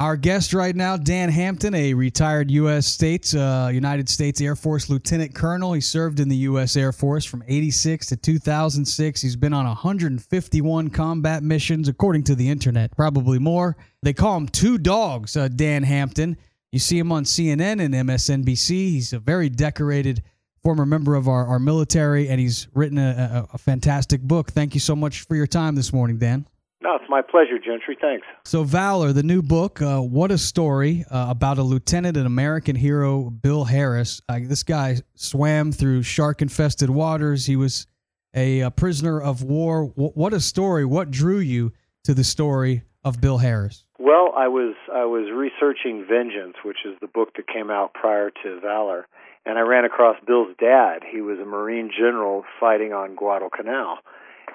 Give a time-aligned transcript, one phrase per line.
[0.00, 2.86] Our guest right now, Dan Hampton, a retired U.S.
[2.86, 5.74] States, uh, United States Air Force Lieutenant Colonel.
[5.74, 6.74] He served in the U.S.
[6.74, 9.20] Air Force from 86 to 2006.
[9.20, 13.76] He's been on 151 combat missions, according to the internet, probably more.
[14.02, 16.38] They call him Two Dogs, uh, Dan Hampton.
[16.72, 18.70] You see him on CNN and MSNBC.
[18.70, 20.22] He's a very decorated
[20.62, 24.50] former member of our, our military, and he's written a, a, a fantastic book.
[24.50, 26.46] Thank you so much for your time this morning, Dan.
[26.82, 27.96] No, it's my pleasure, Gentry.
[28.00, 28.26] Thanks.
[28.44, 32.74] So, Valor, the new book, uh, what a story uh, about a lieutenant and American
[32.74, 34.22] hero, Bill Harris.
[34.28, 37.44] Uh, this guy swam through shark infested waters.
[37.44, 37.86] He was
[38.34, 39.88] a, a prisoner of war.
[39.88, 40.86] W- what a story.
[40.86, 41.72] What drew you
[42.04, 43.84] to the story of Bill Harris?
[43.98, 48.30] Well, I was I was researching Vengeance, which is the book that came out prior
[48.42, 49.06] to Valor,
[49.44, 51.02] and I ran across Bill's dad.
[51.10, 53.98] He was a Marine general fighting on Guadalcanal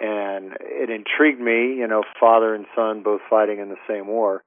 [0.02, 1.76] and it intrigued me.
[1.76, 4.44] You know, father and son both fighting in the same war.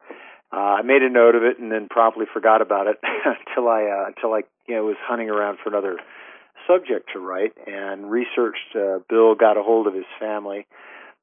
[0.52, 3.84] Uh, I made a note of it and then promptly forgot about it until I
[3.84, 5.98] uh, until I you know was hunting around for another
[6.66, 8.74] subject to write and researched.
[8.74, 10.66] Uh, Bill got a hold of his family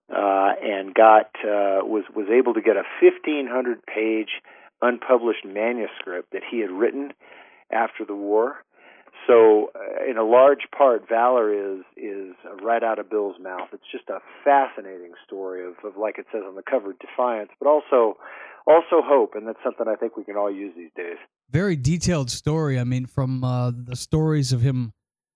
[0.09, 4.41] uh, and got uh, was was able to get a 1500 page
[4.81, 7.13] unpublished manuscript that he had written
[7.71, 8.57] after the war
[9.27, 13.69] so, uh, in a large part, Valor is is right out of Bill's mouth.
[13.73, 17.67] It's just a fascinating story of, of like it says on the cover, defiance, but
[17.67, 18.17] also
[18.67, 21.17] also hope, and that's something I think we can all use these days.
[21.49, 22.79] Very detailed story.
[22.79, 24.93] I mean, from uh, the stories of him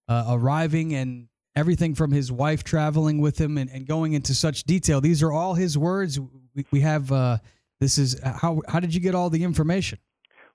[0.08, 4.64] uh, arriving and everything from his wife traveling with him and, and, going into such
[4.64, 5.02] detail.
[5.02, 6.20] These are all his words.
[6.56, 7.38] We, we have uh,
[7.80, 10.00] this is how how did you get all the information?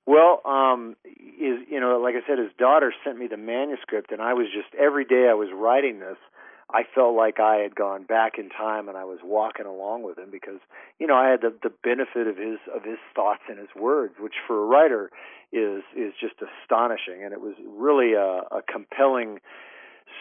[0.07, 0.97] Well, um,
[1.75, 4.73] you know, like I said, his daughter sent me the manuscript, and I was just
[4.79, 6.19] every day I was writing this.
[6.71, 10.17] I felt like I had gone back in time and I was walking along with
[10.17, 10.61] him because
[11.01, 14.15] you know I had the the benefit of his of his thoughts and his words,
[14.21, 15.11] which for a writer
[15.53, 19.41] is is just astonishing, and it was really a, a compelling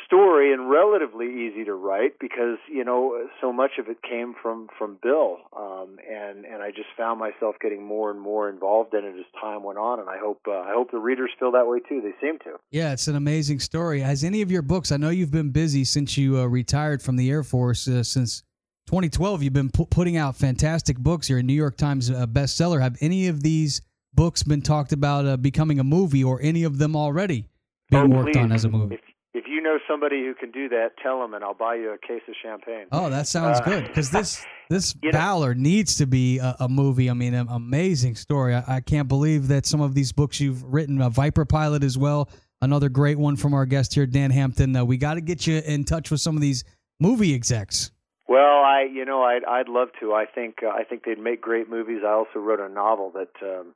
[0.05, 4.67] story and relatively easy to write because you know so much of it came from
[4.77, 5.37] from Bill.
[5.57, 9.25] Um, and and I just found myself getting more and more involved in it as
[9.39, 9.99] time went on.
[9.99, 12.01] And I hope uh, I hope the readers feel that way too.
[12.01, 12.57] They seem to.
[12.71, 14.01] Yeah it's an amazing story.
[14.01, 17.15] Has any of your books I know you've been busy since you uh, retired from
[17.15, 18.43] the Air Force uh, since
[18.87, 21.29] 2012 you've been pu- putting out fantastic books.
[21.29, 22.81] You're a New York Times uh, bestseller.
[22.81, 23.81] Have any of these
[24.13, 27.47] books been talked about uh, becoming a movie or any of them already
[27.89, 28.41] being oh, worked please.
[28.41, 28.95] on as a movie?
[28.95, 29.01] If,
[29.63, 32.35] know somebody who can do that, tell them, and I'll buy you a case of
[32.41, 32.85] champagne.
[32.91, 36.69] Oh, that sounds uh, good because this this Valor know, needs to be a, a,
[36.69, 37.09] movie.
[37.09, 38.53] I mean, an amazing story.
[38.55, 41.97] I, I, can't believe that some of these books you've written, a Viper Pilot as
[41.97, 42.29] well,
[42.61, 44.75] another great one from our guest here, Dan Hampton.
[44.75, 46.63] Uh, we got to get you in touch with some of these
[46.99, 47.91] movie execs.
[48.27, 50.13] Well, I you know I'd I'd love to.
[50.13, 52.01] I think uh, I think they'd make great movies.
[52.05, 53.31] I also wrote a novel that.
[53.41, 53.73] Um,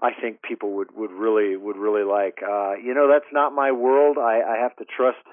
[0.00, 2.38] I think people would would really would really like.
[2.42, 4.18] Uh, you know, that's not my world.
[4.18, 5.24] I, I have to trust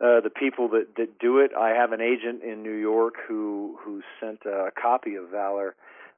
[0.00, 1.50] uh, the people that that do it.
[1.58, 5.74] I have an agent in New York who who sent a copy of Valor,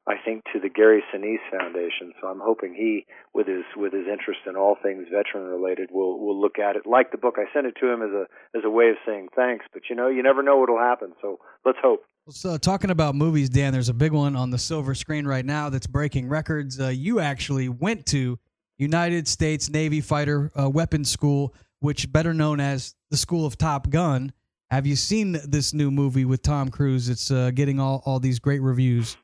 [0.06, 2.12] I think, to the Gary Sinise Foundation.
[2.20, 6.20] So I'm hoping he, with his with his interest in all things veteran related, will
[6.20, 7.36] will look at it like the book.
[7.38, 8.26] I sent it to him as a
[8.56, 9.64] as a way of saying thanks.
[9.72, 11.14] But you know, you never know what'll happen.
[11.22, 12.04] So let's hope.
[12.28, 15.68] So, talking about movies, Dan, there's a big one on the silver screen right now
[15.70, 16.78] that's breaking records.
[16.78, 18.38] Uh, you actually went to
[18.78, 23.90] United States Navy Fighter uh, Weapons School, which better known as the School of Top
[23.90, 24.32] Gun.
[24.70, 27.08] Have you seen this new movie with Tom Cruise?
[27.08, 29.16] It's uh, getting all, all these great reviews.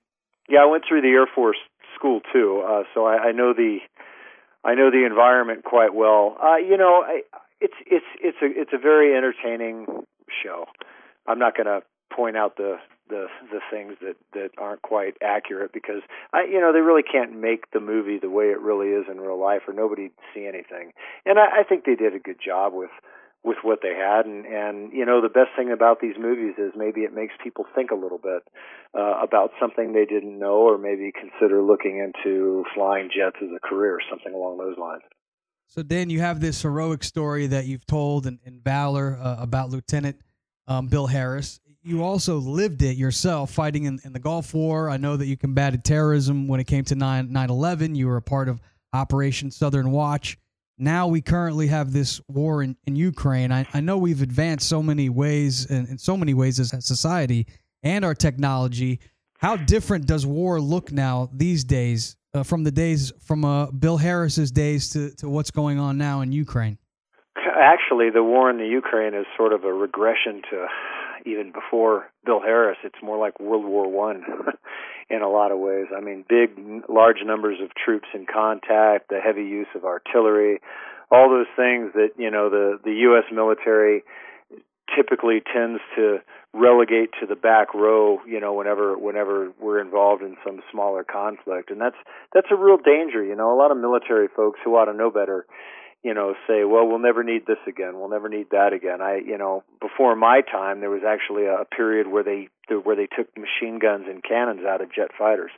[0.49, 1.59] Yeah, I went through the Air Force
[1.95, 3.79] school too, uh, so I, I know the
[4.65, 6.37] I know the environment quite well.
[6.43, 7.23] Uh, you know, I,
[7.61, 9.87] it's it's it's a it's a very entertaining
[10.43, 10.65] show.
[11.27, 11.83] I'm not going to
[12.15, 12.77] point out the
[13.09, 17.39] the the things that that aren't quite accurate because I you know they really can't
[17.39, 20.93] make the movie the way it really is in real life or nobody'd see anything.
[21.25, 22.91] And I, I think they did a good job with
[23.45, 26.73] with what they had and and you know the best thing about these movies is
[26.77, 28.43] maybe it makes people think a little bit
[28.99, 33.61] uh, about something they didn't know or maybe consider looking into flying jets as a
[33.61, 35.03] career or something along those lines.
[35.69, 39.71] So Dan, you have this heroic story that you've told in, in Valor uh, about
[39.71, 40.21] Lieutenant
[40.67, 44.91] um, Bill Harris you also lived it yourself fighting in, in, the Gulf War.
[44.91, 47.95] I know that you combated terrorism when it came to 9 11.
[47.95, 48.61] You were a part of
[48.93, 50.37] Operation Southern Watch.
[50.79, 53.53] now we currently have this war in, in Ukraine.
[53.53, 56.81] I, I know we've advanced so many ways in, in so many ways as a
[56.81, 57.47] society
[57.85, 58.99] and our technology.
[59.39, 63.97] How different does war look now these days uh, from the days from uh, Bill
[63.97, 66.79] Harris's days to, to what's going on now in Ukraine?
[67.37, 70.67] Actually, the war in the Ukraine is sort of a regression to
[71.27, 72.79] even before Bill Harris.
[72.85, 74.23] It's more like World War One
[75.11, 75.87] in a lot of ways.
[75.97, 76.51] I mean, big,
[76.89, 80.61] large numbers of troops in contact, the heavy use of artillery,
[81.11, 83.25] all those things that you know the the U.S.
[83.33, 84.03] military
[84.95, 86.19] typically tends to
[86.53, 91.71] relegate to the back row you know whenever whenever we're involved in some smaller conflict
[91.71, 91.97] and that's
[92.33, 95.11] that's a real danger you know a lot of military folks who ought to know
[95.11, 95.45] better
[96.07, 97.99] you know, say, well, we'll never need this again.
[97.99, 99.03] We'll never need that again.
[99.03, 103.09] I, you know, before my time, there was actually a period where they where they
[103.11, 105.51] took machine guns and cannons out of jet fighters.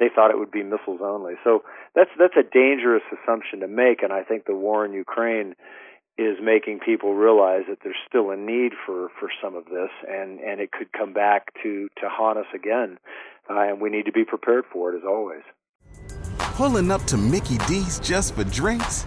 [0.00, 1.34] They thought it would be missiles only.
[1.44, 1.62] So
[1.94, 5.54] that's that's a dangerous assumption to make, and I think the war in Ukraine
[6.18, 10.40] is making people realize that there's still a need for for some of this, and
[10.40, 12.98] and it could come back to to haunt us again,
[13.48, 15.46] uh, and we need to be prepared for it as always.
[16.58, 19.06] Pulling up to Mickey D's just for drinks.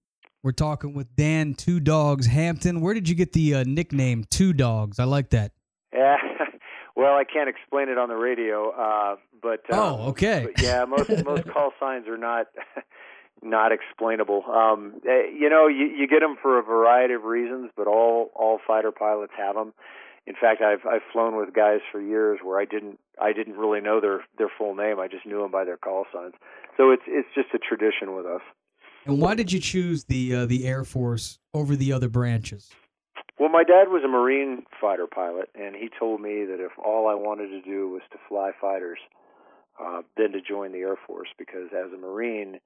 [0.43, 2.81] We're talking with Dan Two Dogs Hampton.
[2.81, 4.97] Where did you get the uh, nickname Two Dogs?
[4.97, 5.51] I like that.
[5.93, 6.15] Yeah,
[6.95, 10.47] well, I can't explain it on the radio, uh, but uh, oh, okay.
[10.51, 12.47] But yeah, most most call signs are not
[13.43, 14.43] not explainable.
[14.45, 18.31] Um, eh, you know, you, you get them for a variety of reasons, but all
[18.33, 19.73] all fighter pilots have them.
[20.25, 23.81] In fact, I've I've flown with guys for years where I didn't I didn't really
[23.81, 24.99] know their their full name.
[24.99, 26.33] I just knew them by their call signs.
[26.77, 28.41] So it's it's just a tradition with us.
[29.05, 32.69] And why did you choose the uh, the Air Force over the other branches?
[33.39, 37.07] Well, my dad was a Marine fighter pilot, and he told me that if all
[37.07, 38.99] I wanted to do was to fly fighters,
[39.83, 42.59] uh, then to join the Air Force, because as a Marine,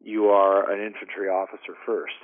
[0.00, 2.14] you are an infantry officer first.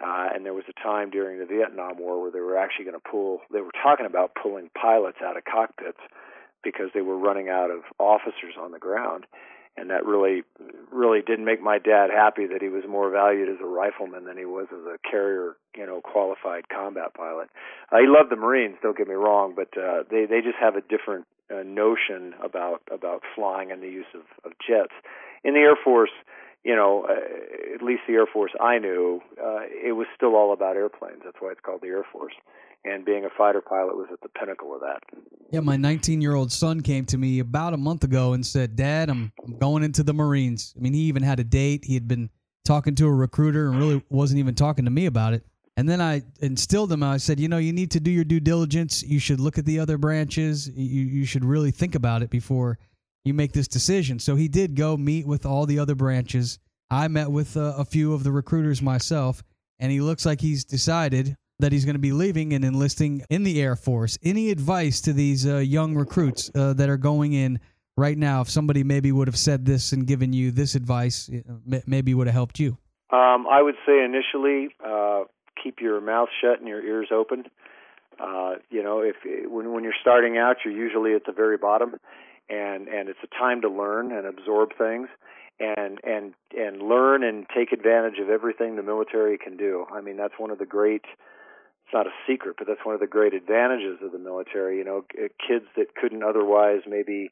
[0.00, 2.96] Uh, and there was a time during the Vietnam War where they were actually going
[2.96, 5.98] to pull, they were talking about pulling pilots out of cockpits
[6.62, 9.26] because they were running out of officers on the ground
[9.76, 10.42] and that really
[10.92, 14.36] really didn't make my dad happy that he was more valued as a rifleman than
[14.36, 17.48] he was as a carrier you know qualified combat pilot.
[17.90, 20.76] Uh, he loved the marines don't get me wrong but uh, they they just have
[20.76, 24.94] a different uh, notion about about flying and the use of of jets.
[25.44, 26.10] In the air force
[26.64, 30.52] you know, uh, at least the Air Force I knew, uh, it was still all
[30.52, 31.22] about airplanes.
[31.24, 32.34] That's why it's called the Air Force
[32.84, 35.00] and being a fighter pilot was at the pinnacle of that.
[35.50, 38.76] Yeah, my 19 year old son came to me about a month ago and said,
[38.76, 40.74] Dad, I'm, I'm going into the Marines.
[40.76, 41.84] I mean, he even had a date.
[41.84, 42.30] He had been
[42.64, 45.44] talking to a recruiter and really wasn't even talking to me about it.
[45.76, 47.02] And then I instilled him.
[47.02, 49.02] I said, you know, you need to do your due diligence.
[49.02, 50.68] You should look at the other branches.
[50.68, 52.78] You, you should really think about it before
[53.24, 54.18] you make this decision.
[54.18, 56.58] So he did go meet with all the other branches.
[56.90, 59.42] I met with uh, a few of the recruiters myself,
[59.78, 63.44] and he looks like he's decided that he's going to be leaving and enlisting in
[63.44, 64.18] the Air Force.
[64.22, 67.60] Any advice to these uh, young recruits uh, that are going in
[67.96, 68.40] right now?
[68.40, 71.30] If somebody maybe would have said this and given you this advice,
[71.86, 72.78] maybe would have helped you.
[73.10, 75.24] Um, I would say initially, uh,
[75.62, 77.44] keep your mouth shut and your ears open.
[78.18, 79.16] Uh, you know, if
[79.50, 81.94] when when you're starting out, you're usually at the very bottom,
[82.48, 85.08] and and it's a time to learn and absorb things
[85.60, 89.86] and and and learn and take advantage of everything the military can do.
[89.92, 91.04] I mean, that's one of the great
[91.92, 94.78] it's not a secret, but that's one of the great advantages of the military.
[94.78, 95.04] You know,
[95.46, 97.30] kids that couldn't otherwise maybe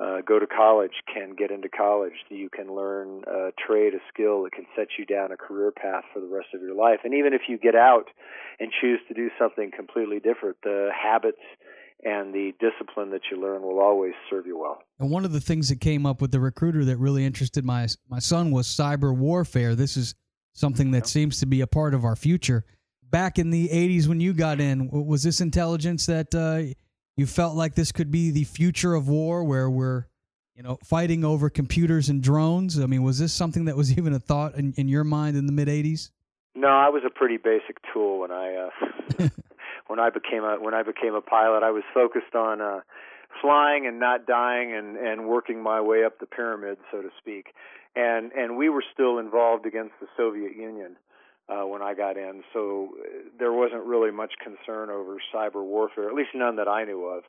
[0.00, 2.14] uh, go to college can get into college.
[2.28, 6.04] You can learn a trade, a skill that can set you down a career path
[6.12, 7.00] for the rest of your life.
[7.04, 8.06] And even if you get out
[8.58, 11.42] and choose to do something completely different, the habits
[12.02, 14.82] and the discipline that you learn will always serve you well.
[14.98, 17.86] And one of the things that came up with the recruiter that really interested my
[18.08, 19.76] my son was cyber warfare.
[19.76, 20.14] This is
[20.52, 22.64] something that seems to be a part of our future.
[23.10, 26.74] Back in the 80s when you got in, was this intelligence that uh,
[27.16, 30.06] you felt like this could be the future of war where we're
[30.54, 32.78] you know fighting over computers and drones?
[32.78, 35.46] I mean was this something that was even a thought in, in your mind in
[35.46, 36.10] the mid 80s
[36.54, 39.28] no i was a pretty basic tool when i uh
[39.86, 41.62] when i became a when i became a pilot.
[41.62, 42.80] I was focused on uh
[43.40, 47.54] flying and not dying and and working my way up the pyramid so to speak.
[47.96, 50.96] And and we were still involved against the soviet union
[51.50, 52.42] uh, when I got in.
[52.52, 56.84] So uh, there wasn't really much concern over cyber warfare, at least none that I
[56.84, 57.24] knew of,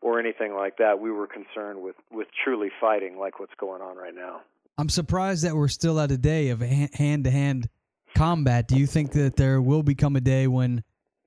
[0.00, 1.00] or anything like that.
[1.00, 4.42] We were concerned with with truly fighting, like what's going on right now.
[4.78, 7.68] I'm surprised that we're still at a day of hand to hand
[8.14, 8.68] combat.
[8.68, 10.84] Do you think that there will become a day when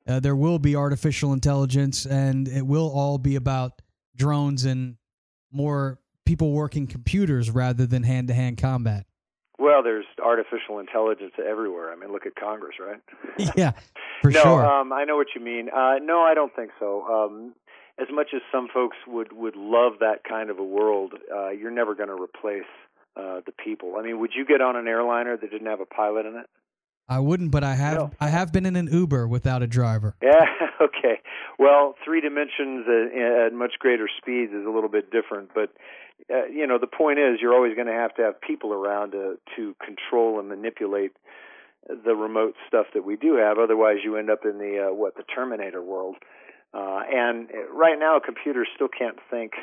[0.08, 3.82] uh, there will be artificial intelligence and it will all be about
[4.16, 4.98] drones and
[5.52, 9.06] more people working computers rather than hand to hand combat?
[9.60, 11.92] Well, there's artificial intelligence everywhere.
[11.92, 13.02] I mean, look at Congress, right?
[13.56, 13.74] yeah,
[14.22, 14.66] for no, sure.
[14.66, 15.70] um, I know what you mean.
[15.70, 17.04] Uh, no, I don't think so.
[17.06, 17.54] Um,
[18.00, 21.72] as much as some folks would would love that kind of a world, uh, you're
[21.72, 22.70] never going to replace
[23.18, 23.96] uh, the people.
[24.00, 26.48] I mean, would you get on an airliner that didn't have a pilot in it?
[27.10, 27.98] I wouldn't, but I have.
[27.98, 28.12] No.
[28.20, 30.16] I have been in an Uber without a driver.
[30.24, 30.46] Yeah.
[30.80, 31.20] Okay.
[31.58, 35.74] Well, three dimensions at, at much greater speeds is a little bit different, but
[36.34, 39.12] uh, you know the point is you're always going to have to have people around
[39.12, 41.12] to to control and manipulate
[41.88, 43.58] the remote stuff that we do have.
[43.58, 46.16] Otherwise, you end up in the uh, what the Terminator world.
[46.74, 49.54] Uh, and right now, computers still can't think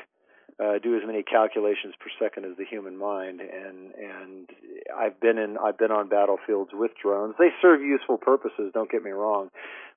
[0.58, 3.40] uh, do as many calculations per second as the human mind.
[3.40, 4.48] And and
[4.96, 7.34] I've been in I've been on battlefields with drones.
[7.38, 8.70] They serve useful purposes.
[8.72, 9.50] Don't get me wrong,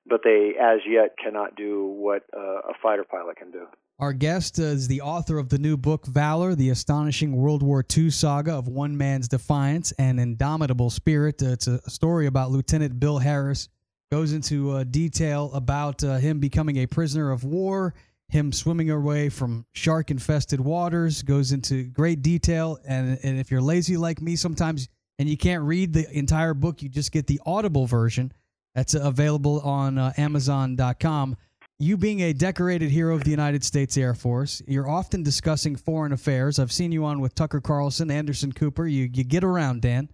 [0.06, 3.66] but they as yet cannot do what uh, a fighter pilot can do.
[3.98, 8.10] Our guest is the author of the new book Valor: The Astonishing World War II
[8.10, 11.42] Saga of One Man's Defiance and Indomitable Spirit.
[11.42, 13.68] It's a story about Lieutenant Bill Harris.
[14.10, 17.94] Goes into uh, detail about uh, him becoming a prisoner of war
[18.30, 22.78] him swimming away from shark infested waters goes into great detail.
[22.86, 26.82] And, and if you're lazy like me sometimes and you can't read the entire book
[26.82, 28.32] you just get the audible version.
[28.74, 31.36] That's available on uh, amazon.com
[31.78, 36.12] you being a decorated hero of the united states air force you're often discussing foreign
[36.12, 36.58] affairs.
[36.58, 38.86] I've seen you on with tucker carlson anderson cooper.
[38.86, 40.08] You, you get around dan.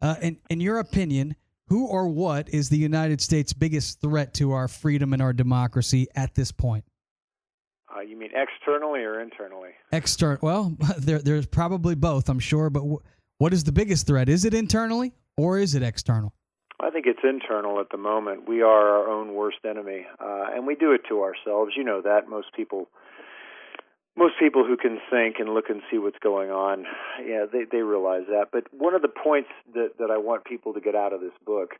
[0.00, 1.36] Uh, in, in your opinion
[1.68, 6.06] who or what is the united states biggest threat to our freedom and our democracy
[6.14, 6.84] at this point
[8.22, 9.70] mean externally or internally?
[9.92, 10.38] External.
[10.42, 12.70] Well, there, there's probably both, I'm sure.
[12.70, 13.02] But w-
[13.38, 14.28] what is the biggest threat?
[14.28, 16.32] Is it internally or is it external?
[16.80, 18.48] I think it's internal at the moment.
[18.48, 21.72] We are our own worst enemy, uh, and we do it to ourselves.
[21.76, 22.88] You know that most people,
[24.16, 26.84] most people who can think and look and see what's going on,
[27.24, 28.46] yeah, they they realize that.
[28.50, 31.32] But one of the points that that I want people to get out of this
[31.46, 31.74] book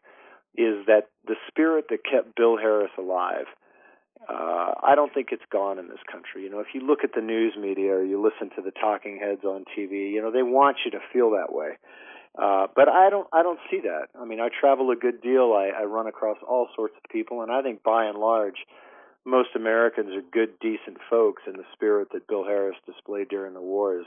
[0.54, 3.46] is that the spirit that kept Bill Harris alive
[4.28, 6.44] uh, I don't think it's gone in this country.
[6.44, 9.18] You know, if you look at the news media or you listen to the talking
[9.18, 11.78] heads on TV, you know, they want you to feel that way.
[12.38, 14.08] Uh, but I don't, I don't see that.
[14.18, 15.52] I mean, I travel a good deal.
[15.52, 18.64] I, I run across all sorts of people, and I think by and large,
[19.24, 23.60] most Americans are good, decent folks, and the spirit that Bill Harris displayed during the
[23.60, 24.06] war is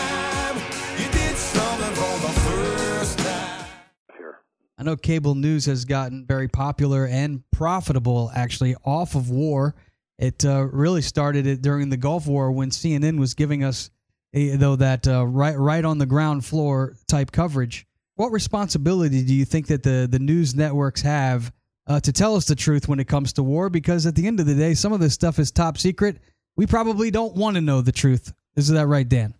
[4.81, 9.75] I know cable news has gotten very popular and profitable actually off of war.
[10.17, 13.91] It uh, really started it during the Gulf War when CNN was giving us
[14.33, 17.85] a, though that uh, right right on the ground floor type coverage.
[18.15, 21.53] What responsibility do you think that the the news networks have
[21.85, 23.69] uh, to tell us the truth when it comes to war?
[23.69, 26.17] Because at the end of the day, some of this stuff is top secret.
[26.55, 28.33] We probably don't want to know the truth.
[28.55, 29.35] Is that right, Dan?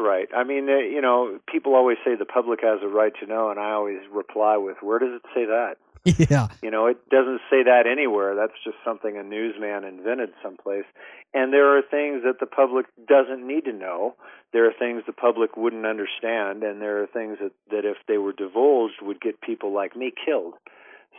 [0.00, 0.28] Right.
[0.34, 3.50] I mean, uh, you know, people always say the public has a right to know,
[3.50, 5.76] and I always reply with, "Where does it say that?"
[6.30, 6.48] Yeah.
[6.62, 8.34] You know, it doesn't say that anywhere.
[8.34, 10.86] That's just something a newsman invented someplace.
[11.34, 14.14] And there are things that the public doesn't need to know.
[14.52, 18.18] There are things the public wouldn't understand, and there are things that, that if they
[18.18, 20.54] were divulged would get people like me killed.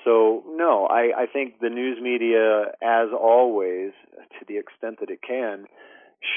[0.03, 3.91] So no, I, I think the news media, as always,
[4.39, 5.65] to the extent that it can,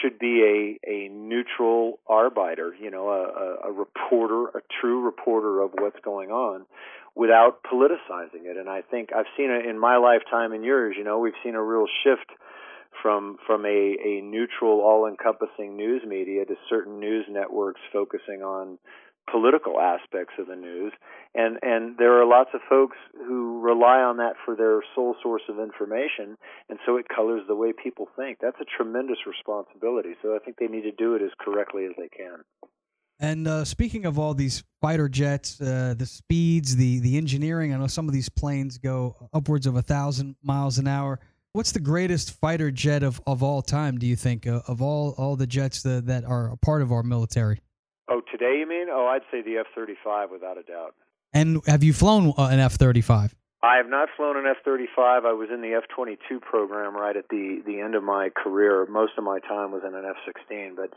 [0.01, 5.73] should be a, a neutral arbiter, you know, a, a, reporter, a true reporter of
[5.75, 6.65] what's going on
[7.15, 8.57] without politicizing it.
[8.57, 11.55] And I think I've seen it in my lifetime and yours, you know, we've seen
[11.55, 12.31] a real shift
[13.03, 18.79] from from a, a neutral, all encompassing news media to certain news networks focusing on
[19.31, 20.93] political aspects of the news
[21.35, 25.43] and and there are lots of folks who rely on that for their sole source
[25.49, 26.37] of information
[26.69, 30.57] and so it colors the way people think that's a tremendous responsibility so i think
[30.59, 32.45] they need to do it as correctly as they can
[33.21, 37.79] and uh, speaking of all these fighter jets, uh, the speeds, the the engineering, I
[37.79, 41.21] know some of these planes go upwards of a thousand miles an hour.
[41.53, 43.99] What's the greatest fighter jet of, of all time?
[43.99, 46.91] Do you think uh, of all all the jets that, that are a part of
[46.91, 47.61] our military?
[48.35, 48.89] Today you mean?
[48.91, 50.97] Oh, I'd say the F thirty five without a doubt.
[51.33, 53.33] And have you flown uh, an F thirty five?
[53.63, 55.25] I have not flown an F thirty five.
[55.25, 58.31] I was in the F twenty two program right at the the end of my
[58.35, 58.87] career.
[58.91, 60.91] Most of my time was in an F sixteen, but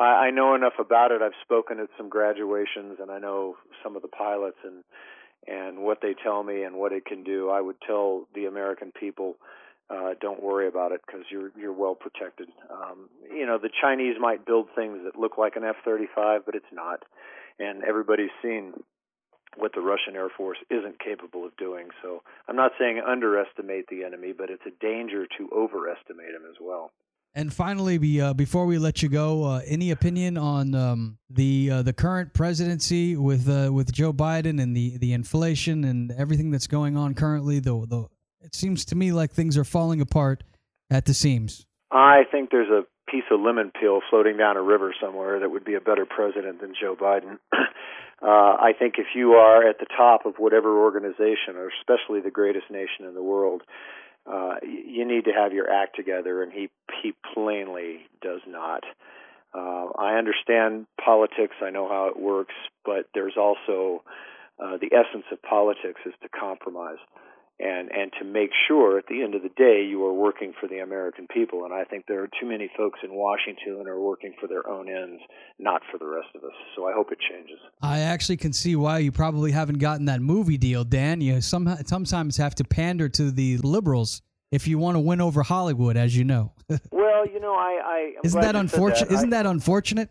[0.00, 1.22] I, I know enough about it.
[1.22, 4.84] I've spoken at some graduations, and I know some of the pilots and
[5.48, 7.50] and what they tell me and what it can do.
[7.50, 9.34] I would tell the American people
[9.88, 12.48] uh, don't worry about it because you're you're well protected.
[12.70, 16.72] Um, you know, the Chinese might build things that look like an F-35, but it's
[16.72, 17.04] not,
[17.58, 18.72] and everybody's seen
[19.56, 21.88] what the Russian Air Force isn't capable of doing.
[22.02, 26.56] So I'm not saying underestimate the enemy, but it's a danger to overestimate him as
[26.60, 26.90] well.
[27.34, 31.70] And finally, be, uh, before we let you go, uh, any opinion on um, the
[31.70, 36.50] uh, the current presidency with uh, with Joe Biden and the, the inflation and everything
[36.50, 37.60] that's going on currently?
[37.60, 38.06] The the
[38.46, 40.44] it seems to me like things are falling apart
[40.88, 41.66] at the seams.
[41.90, 45.64] I think there's a piece of lemon peel floating down a river somewhere that would
[45.64, 47.38] be a better president than Joe Biden.
[47.52, 47.66] uh,
[48.22, 52.70] I think if you are at the top of whatever organization, or especially the greatest
[52.70, 53.62] nation in the world,
[54.30, 56.68] uh, you need to have your act together, and he
[57.02, 58.82] he plainly does not.
[59.54, 61.54] Uh, I understand politics.
[61.62, 62.54] I know how it works,
[62.84, 64.02] but there's also
[64.58, 66.98] uh, the essence of politics is to compromise
[67.58, 70.68] and and to make sure at the end of the day you are working for
[70.68, 71.64] the American people.
[71.64, 74.68] And I think there are too many folks in Washington who are working for their
[74.68, 75.22] own ends,
[75.58, 76.52] not for the rest of us.
[76.74, 77.58] So I hope it changes.
[77.80, 81.20] I actually can see why you probably haven't gotten that movie deal, Dan.
[81.20, 85.42] You some, sometimes have to pander to the liberals if you want to win over
[85.42, 86.52] Hollywood, as you know.
[86.90, 89.10] well, you know, I, I isn't that unfortunate?
[89.10, 90.10] Isn't I, that unfortunate?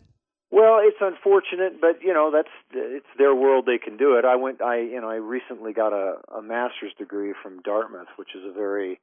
[0.56, 4.24] Well, it's unfortunate, but you know that's it's their world; they can do it.
[4.24, 8.30] I went, I you know, I recently got a, a master's degree from Dartmouth, which
[8.34, 8.98] is a very,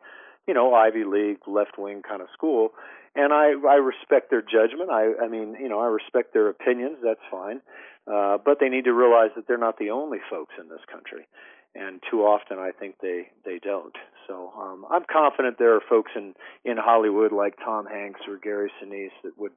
[0.48, 2.74] you know, Ivy League left wing kind of school,
[3.13, 4.89] and I I respect their judgment.
[4.89, 6.98] I I mean, you know, I respect their opinions.
[7.04, 7.62] That's fine,
[8.12, 11.28] uh, but they need to realize that they're not the only folks in this country,
[11.76, 13.96] and too often I think they they don't.
[14.28, 16.34] So um, I'm confident there are folks in
[16.66, 19.54] in Hollywood like Tom Hanks or Gary Sinise that would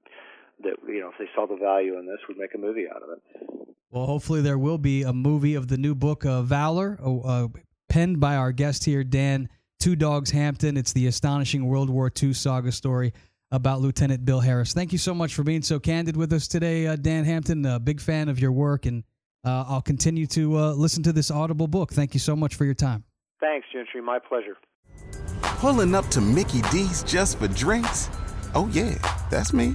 [0.62, 3.03] that you know if they saw the value in this would make a movie out
[3.03, 3.66] of it.
[3.90, 7.19] Well, hopefully there will be a movie of the new book of uh, Valor, uh,
[7.19, 7.49] uh,
[7.88, 10.77] penned by our guest here, Dan Two Dogs Hampton.
[10.77, 13.12] It's the astonishing World War II saga story
[13.53, 14.73] about Lieutenant Bill Harris.
[14.73, 17.64] Thank you so much for being so candid with us today, uh, Dan Hampton.
[17.64, 19.05] A big fan of your work, and
[19.45, 21.92] uh, I'll continue to uh, listen to this Audible book.
[21.92, 23.05] Thank you so much for your time.
[23.40, 24.01] Thanks, Gentry.
[24.01, 24.57] My pleasure.
[25.42, 28.11] Pulling up to Mickey D's just for drinks?
[28.55, 28.95] Oh, yeah,
[29.31, 29.75] that's me.